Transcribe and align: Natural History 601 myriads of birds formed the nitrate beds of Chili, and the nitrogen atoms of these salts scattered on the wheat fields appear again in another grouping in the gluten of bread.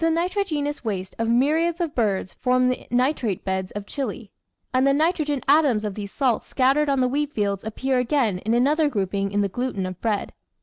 Natural 0.03 0.43
History 0.49 1.03
601 1.05 1.37
myriads 1.37 1.79
of 1.79 1.93
birds 1.93 2.33
formed 2.33 2.71
the 2.71 2.87
nitrate 2.89 3.45
beds 3.45 3.69
of 3.73 3.85
Chili, 3.85 4.31
and 4.73 4.87
the 4.87 4.93
nitrogen 4.95 5.43
atoms 5.47 5.85
of 5.85 5.93
these 5.93 6.11
salts 6.11 6.47
scattered 6.47 6.89
on 6.89 7.01
the 7.01 7.07
wheat 7.07 7.31
fields 7.35 7.63
appear 7.63 7.99
again 7.99 8.39
in 8.39 8.55
another 8.55 8.89
grouping 8.89 9.31
in 9.31 9.41
the 9.41 9.47
gluten 9.47 9.85
of 9.85 10.01
bread. 10.01 10.33